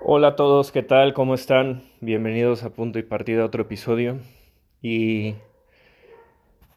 [0.00, 1.12] Hola a todos, ¿qué tal?
[1.12, 1.84] ¿Cómo están?
[2.00, 4.20] Bienvenidos a Punto y Partida otro episodio.
[4.80, 5.34] Y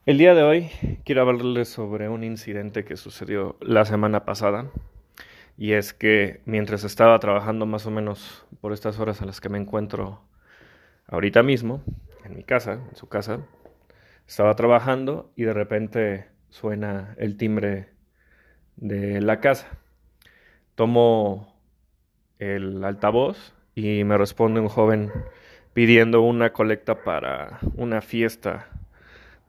[0.05, 0.69] el día de hoy
[1.05, 4.69] quiero hablarles sobre un incidente que sucedió la semana pasada.
[5.57, 9.49] Y es que mientras estaba trabajando más o menos por estas horas a las que
[9.49, 10.21] me encuentro
[11.07, 11.83] ahorita mismo,
[12.25, 13.39] en mi casa, en su casa,
[14.27, 17.89] estaba trabajando y de repente suena el timbre
[18.75, 19.67] de la casa.
[20.75, 21.50] Tomo
[22.41, 25.11] el altavoz y me responde un joven
[25.73, 28.67] pidiendo una colecta para una fiesta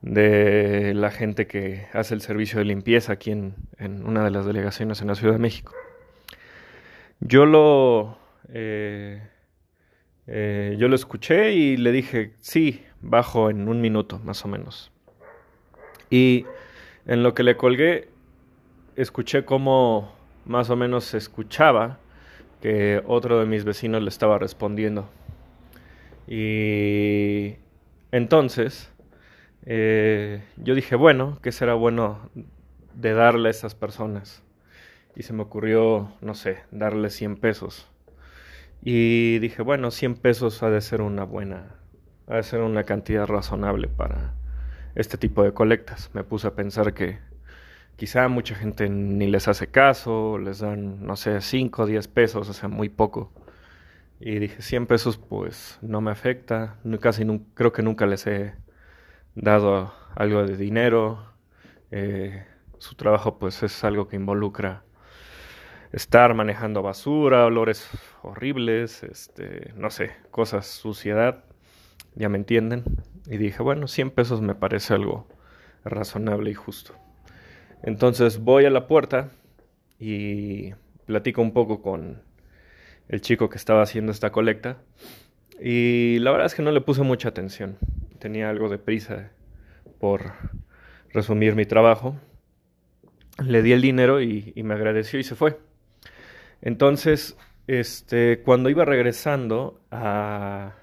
[0.03, 3.55] de la gente que hace el servicio de limpieza aquí en,
[4.05, 5.73] una de las delegaciones en la Ciudad de México.
[7.21, 8.19] Yo lo,
[8.53, 9.23] eh,
[10.27, 14.93] eh, yo lo escuché y le dije, sí, bajo en un minuto más o menos.
[16.11, 16.45] Y
[17.07, 18.11] en lo que le colgué,
[18.97, 20.13] escuché cómo
[20.45, 21.99] más o menos se escuchaba
[22.63, 25.09] que otro de mis vecinos le estaba respondiendo.
[26.29, 27.57] Y
[28.13, 28.91] entonces
[29.67, 32.31] eh, yo dije, bueno, ¿qué será bueno
[32.95, 34.43] de darle a esas personas?
[35.17, 37.89] Y se me ocurrió, no sé, darle 100 pesos.
[38.81, 41.77] Y dije, bueno, 100 pesos ha de ser una buena,
[42.29, 44.35] ha de ser una cantidad razonable para
[44.95, 46.11] este tipo de colectas.
[46.15, 47.19] Me puse a pensar que
[47.97, 52.49] quizá mucha gente ni les hace caso, les dan, no sé, 5 o 10 pesos,
[52.49, 53.33] o sea, muy poco.
[54.21, 58.55] Y dije, 100 pesos pues no me afecta, casi creo que nunca les he
[59.35, 61.33] dado algo de dinero.
[61.91, 62.47] Eh,
[62.79, 64.85] su trabajo pues es algo que involucra
[65.93, 67.89] estar manejando basura, olores
[68.23, 71.45] horribles, este, no sé, cosas, suciedad,
[72.15, 72.85] ya me entienden.
[73.27, 75.29] Y dije, bueno, 100 pesos me parece algo
[75.85, 76.95] razonable y justo.
[77.83, 79.31] Entonces voy a la puerta
[79.99, 80.73] y
[81.07, 82.23] platico un poco con
[83.09, 84.79] el chico que estaba haciendo esta colecta.
[85.61, 87.77] Y la verdad es que no le puse mucha atención.
[88.19, 89.31] Tenía algo de prisa
[89.99, 90.33] por
[91.13, 92.17] resumir mi trabajo.
[93.45, 95.59] Le di el dinero y, me agradeció y se fue.
[96.61, 100.75] Entonces, este, cuando iba regresando a,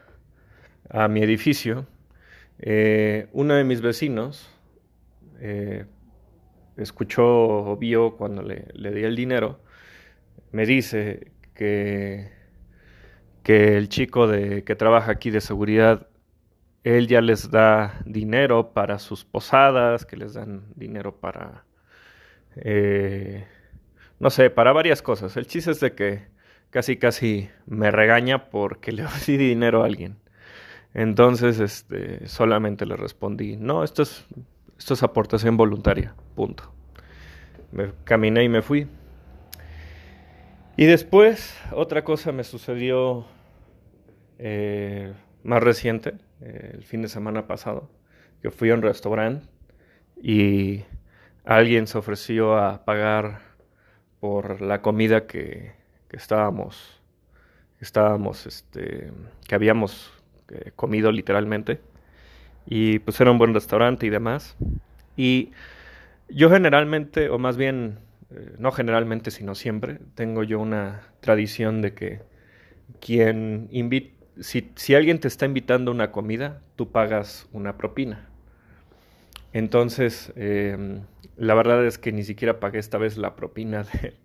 [0.89, 1.87] a mi edificio,
[2.59, 4.49] eh, uno de mis vecinos,
[5.39, 5.85] eh,
[6.83, 9.59] escuchó o vio cuando le, di el dinero,
[10.51, 12.31] me dice que,
[13.43, 16.07] que el chico de, que trabaja aquí de seguridad,
[16.83, 21.65] él ya les da dinero para sus posadas, que les dan dinero para,
[22.55, 23.45] eh,
[24.19, 25.35] no sé, para varias cosas.
[25.37, 26.27] El chiste es de que
[26.69, 30.17] casi casi me regaña porque le di dinero a alguien.
[30.93, 34.25] Entonces, este, solamente le respondí, no, esto es
[34.79, 36.71] esto es aportación voluntaria, punto.
[37.73, 38.87] Me caminé y me fui.
[40.77, 43.25] Y después, otra cosa me sucedió
[44.37, 45.13] eh,
[45.43, 47.89] más reciente, eh, el fin de semana pasado,
[48.41, 49.45] que fui a un restaurante
[50.15, 50.85] y
[51.43, 53.41] alguien se ofreció a pagar
[54.21, 55.73] por la comida que,
[56.07, 57.01] que estábamos,
[57.81, 59.11] estábamos, este,
[59.45, 60.13] que habíamos
[60.47, 61.81] eh, comido literalmente
[62.71, 64.55] y pues era un buen restaurante y demás.
[65.17, 65.49] Y
[66.29, 67.97] yo generalmente, o más bien,
[68.29, 72.19] eh, no generalmente, sino siempre, tengo yo una tradición de que
[73.01, 78.29] quien invita, si, si, alguien te está invitando a una comida, tú pagas una propina.
[79.51, 81.01] Entonces, em,
[81.37, 84.15] la verdad es que ni siquiera pagué esta vez la propina de,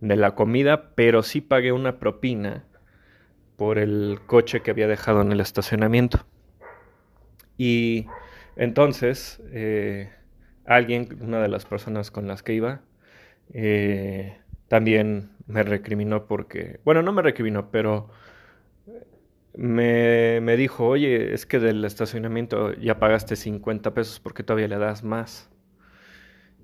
[0.00, 2.64] de la comida, pero sí pagué una propina
[3.56, 6.24] por el coche que había dejado en el estacionamiento.
[7.62, 8.06] Y
[8.56, 10.10] entonces, eh,
[10.64, 12.80] alguien, una de las personas con las que iba,
[13.52, 14.38] eh,
[14.68, 18.08] también me recriminó porque, bueno, no me recriminó, pero
[19.54, 24.78] me, me, dijo, oye, es que del estacionamiento ya pagaste 50 pesos, porque todavía le
[24.78, 25.50] das más?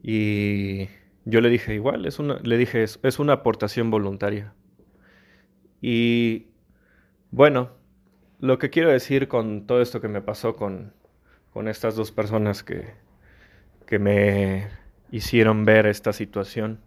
[0.03, 0.89] Y
[1.27, 4.55] yo le dije, igual, es una, le dije, es, es una aportación voluntaria.
[5.83, 6.47] Y
[7.31, 7.77] bueno,
[8.41, 10.93] lo que quiero decir con todo esto que me pasó con,
[11.53, 12.95] con estas dos personas que,
[13.87, 14.69] que me
[15.11, 16.81] hicieron ver esta situación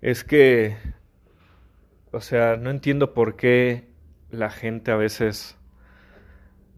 [0.00, 0.76] es que,
[2.12, 3.88] o sea, no entiendo por qué
[4.30, 5.56] la gente a veces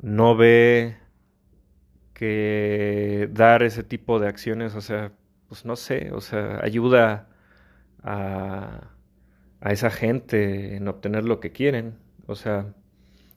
[0.03, 0.97] no ve
[2.15, 5.13] que dar ese tipo de acciones, o sea,
[5.49, 7.29] pues no sé, o sea, ayuda
[8.03, 8.91] a,
[9.61, 11.99] a esa gente en obtener lo que quieren.
[12.27, 12.75] O sea,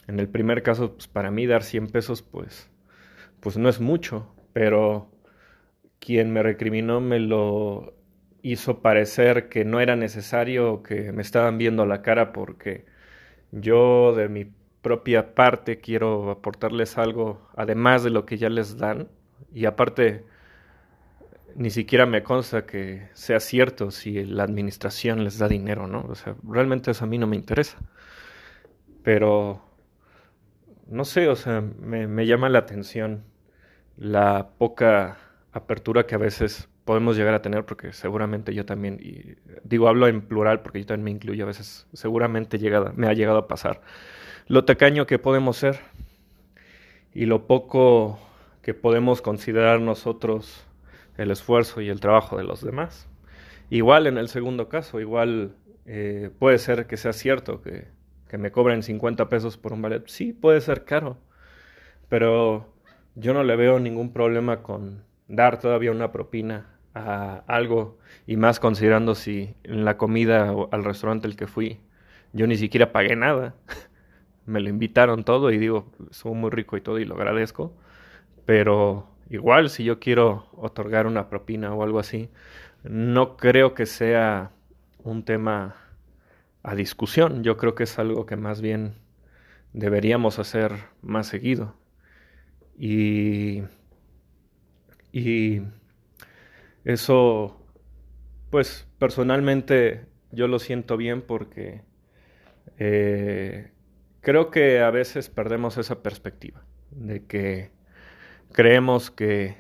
[0.08, 2.70] en el primer caso, pues para mí dar 100 pesos, pues,
[3.40, 5.12] pues no es mucho, pero
[6.00, 7.94] quien me recriminó me lo,
[8.44, 12.86] hizo parecer que no era necesario, que me estaban viendo la cara porque
[13.52, 14.46] yo de mi
[14.82, 19.08] propia parte quiero aportarles algo además de lo que ya les dan
[19.54, 20.26] y aparte
[21.56, 26.02] ni siquiera me consta que sea cierto si la administración les da dinero, ¿no?
[26.10, 27.78] O sea, realmente eso a mí no me interesa.
[29.04, 29.62] Pero,
[30.94, 33.24] no sé, o sea, me, llama la atención
[33.98, 35.18] la poca
[35.51, 39.00] apertura que a veces podemos llegar a tener, porque seguramente yo también,
[39.63, 43.13] digo, hablo en plural porque yo también me incluyo a veces, seguramente llegada, me ha
[43.13, 43.81] llegado a pasar,
[44.48, 45.80] lo tacaño que podemos ser
[47.12, 48.19] y lo poco
[48.62, 50.63] que podemos considerar nosotros
[51.18, 53.10] el esfuerzo y el trabajo de los demás.
[53.72, 55.56] Igual en el segundo caso, igual
[55.88, 57.88] eh, puede ser que sea cierto que,
[58.34, 60.08] que me cobren 50 pesos por un ballet.
[60.08, 61.20] Sí, puede ser caro,
[62.10, 62.74] pero
[63.14, 68.60] yo no le veo ningún problema con dar todavía una propina a algo y más
[68.60, 71.80] considerando si en la comida o al restaurante al que fui
[72.32, 73.54] yo ni siquiera pagué nada.
[74.48, 77.78] Me lo invitaron todo y digo, soy muy rico y todo y lo agradezco,
[78.48, 82.32] pero igual si yo quiero otorgar una propina o algo así,
[82.82, 84.50] no creo que sea
[85.04, 85.76] un tema
[86.63, 87.44] a discusión.
[87.44, 88.95] Yo creo que es algo que más bien
[89.74, 90.71] deberíamos hacer
[91.01, 91.75] más seguido.
[92.77, 93.63] Y,
[95.12, 95.62] y
[96.86, 97.62] eso,
[98.50, 101.83] pues personalmente yo lo siento bien porque
[102.77, 103.71] eh,
[104.21, 107.71] creo que a veces perdemos esa perspectiva de que
[108.51, 109.57] creemos que,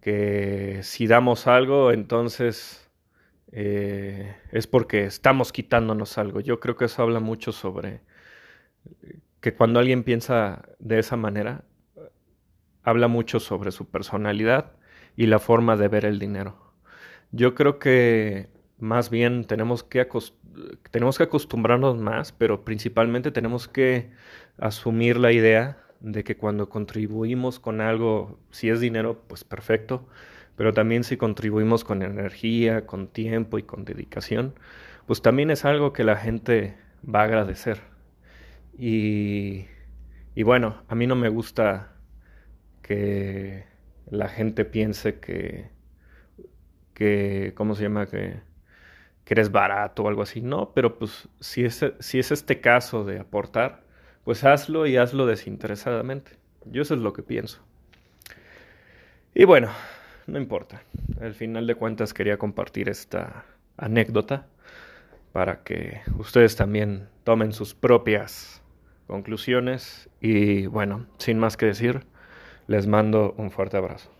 [0.00, 2.83] que si damos algo, entonces
[3.56, 6.40] eh, es porque estamos quitándonos algo.
[6.40, 8.00] Yo creo que eso habla mucho sobre
[9.40, 11.64] que cuando alguien piensa de esa manera,
[12.82, 14.72] habla mucho sobre su personalidad
[15.16, 16.74] y la forma de ver el dinero.
[17.30, 18.48] Yo creo que
[18.78, 20.08] más bien tenemos que,
[20.90, 24.10] tenemos que acostumbrarnos más, pero principalmente tenemos que
[24.58, 30.08] asumir la idea de que cuando contribuimos con algo, si es dinero, pues perfecto,
[30.56, 34.54] pero también si contribuimos con energía, con tiempo y con dedicación,
[35.06, 37.80] pues también es algo que la gente va a agradecer.
[38.78, 39.66] Y,
[40.34, 41.92] y bueno, a mí no me gusta
[42.82, 43.64] que
[44.10, 45.70] la gente piense que,
[46.92, 48.06] que ¿cómo se llama?
[48.06, 48.40] Que,
[49.26, 50.40] eres barato o algo así.
[50.42, 53.82] No, pero pues si es, si es este caso de aportar,
[54.22, 56.32] pues hazlo y hazlo desinteresadamente.
[56.66, 57.60] Yo eso es lo que pienso.
[59.34, 59.70] Y bueno,
[60.26, 60.82] no importa.
[61.20, 63.44] Al final de cuentas quería compartir esta
[63.76, 64.46] anécdota
[65.32, 68.62] para que ustedes también tomen sus propias
[69.06, 70.08] conclusiones.
[70.20, 72.06] Y bueno, sin más que decir,
[72.66, 74.13] les mando un fuerte abrazo.